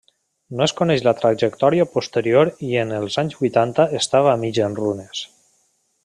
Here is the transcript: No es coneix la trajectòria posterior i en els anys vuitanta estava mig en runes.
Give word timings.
No 0.59 0.63
es 0.67 0.71
coneix 0.77 1.03
la 1.07 1.11
trajectòria 1.19 1.85
posterior 1.97 2.51
i 2.71 2.73
en 2.87 2.93
els 3.03 3.19
anys 3.23 3.37
vuitanta 3.41 3.85
estava 4.03 4.33
mig 4.45 4.65
en 4.69 4.79
runes. 4.85 5.25